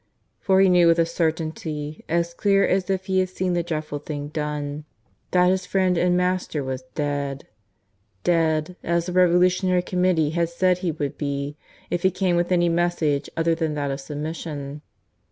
For 0.39 0.61
he 0.61 0.67
knew 0.67 0.87
with 0.87 0.97
a 0.97 1.05
certainty 1.05 2.03
as 2.09 2.33
clear 2.33 2.65
as 2.67 2.89
if 2.89 3.05
he 3.05 3.19
had 3.19 3.29
seen 3.29 3.53
the 3.53 3.61
dreadful 3.61 3.99
thing 3.99 4.29
done, 4.29 4.85
that 5.29 5.51
his 5.51 5.67
friend 5.67 5.95
and 5.95 6.17
master 6.17 6.63
was 6.63 6.81
dead 6.95 7.45
dead, 8.23 8.77
as 8.83 9.05
the 9.05 9.13
Revolutionary 9.13 9.83
Committee 9.83 10.31
had 10.31 10.49
said 10.49 10.79
he 10.79 10.91
would 10.91 11.19
be, 11.19 11.55
if 11.91 12.01
he 12.01 12.09
came 12.09 12.35
with 12.35 12.51
any 12.51 12.67
message 12.67 13.29
other 13.37 13.53
than 13.53 13.75
that 13.75 13.91
of 13.91 14.01
submission. 14.01 14.81